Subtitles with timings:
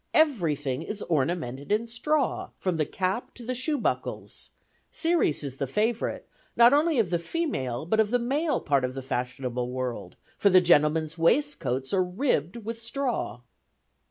[0.15, 4.49] everything is ornamented in straw, from the cap to the shoe buckles;
[4.89, 9.03] Ceres is the favorite, not only of the female but the male part of the
[9.03, 13.41] fashionable world, for the gentlemen's waistcoats are ribbed with straw."